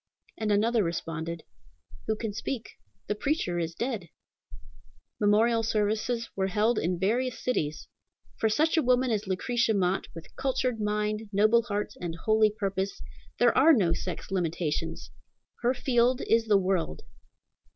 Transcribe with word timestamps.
and 0.35 0.51
another 0.51 0.81
responded, 0.83 1.43
"Who 2.07 2.15
can 2.15 2.33
speak? 2.33 2.71
the 3.05 3.13
preacher 3.13 3.59
is 3.59 3.75
dead!" 3.75 4.09
Memorial 5.19 5.61
services 5.61 6.27
were 6.35 6.47
held 6.47 6.79
in 6.79 6.97
various 6.97 7.37
cities. 7.37 7.87
For 8.39 8.49
such 8.49 8.77
a 8.77 8.81
woman 8.81 9.11
as 9.11 9.27
Lucretia 9.27 9.75
Mott, 9.75 10.07
with 10.15 10.35
cultured 10.35 10.81
mind, 10.81 11.29
noble 11.31 11.61
heart, 11.61 11.93
and 12.01 12.15
holy 12.15 12.49
purpose, 12.49 12.99
there 13.37 13.55
are 13.55 13.73
no 13.73 13.93
sex 13.93 14.31
limitations. 14.31 15.11
Her 15.61 15.75
field 15.75 16.21
is 16.21 16.47
the 16.47 16.57
world. 16.57 17.03